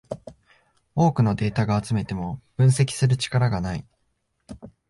[0.95, 3.85] 多くのデータが集めても分析する力がない